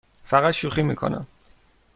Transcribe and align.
فقط 0.25 0.51
شوخی 0.51 0.83
می 0.83 0.95
کنم. 0.95 1.27